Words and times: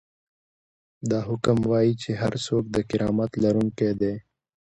دا 1.09 1.19
حکم 1.29 1.57
وايي 1.69 1.93
چې 2.01 2.11
هر 2.21 2.33
څوک 2.45 2.63
د 2.75 2.77
کرامت 2.89 3.31
لرونکی 3.43 3.91
دی. 4.01 4.13